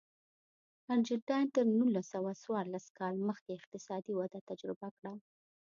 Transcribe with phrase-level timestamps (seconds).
[0.93, 5.13] ارجنټاین تر نولس سوه څوارلس کال مخکې اقتصادي وده تجربه کړه.